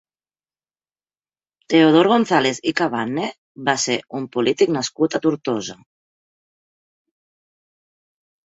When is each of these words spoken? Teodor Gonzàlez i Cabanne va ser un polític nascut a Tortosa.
Teodor 1.73 2.09
Gonzàlez 2.11 2.61
i 2.71 2.73
Cabanne 2.81 3.27
va 3.69 3.77
ser 3.83 3.99
un 4.21 4.25
polític 4.37 4.73
nascut 4.79 5.19
a 5.19 5.23
Tortosa. 5.27 5.79